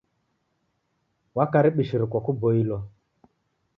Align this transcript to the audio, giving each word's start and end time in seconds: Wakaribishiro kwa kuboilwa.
Wakaribishiro 1.35 2.05
kwa 2.11 2.19
kuboilwa. 2.25 2.79